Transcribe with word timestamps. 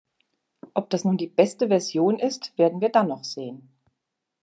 Ob 0.73 0.89
das 0.89 1.03
nun 1.03 1.17
die 1.17 1.27
beste 1.27 1.67
Version 1.67 2.17
ist, 2.17 2.57
werden 2.57 2.81
wir 2.81 2.89
dann 2.89 3.09
noch 3.09 3.23
sehen. 3.23 3.69